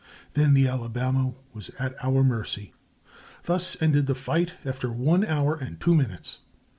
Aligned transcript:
Then 0.33 0.55
the 0.55 0.67
Alabama 0.67 1.35
was 1.53 1.69
at 1.77 1.93
our 2.03 2.23
mercy. 2.23 2.73
Thus 3.43 3.79
ended 3.79 4.07
the 4.07 4.15
fight 4.15 4.55
after 4.65 4.91
one 4.91 5.23
hour 5.23 5.53
and 5.53 5.79
two 5.79 5.93
minutes. 5.93 6.39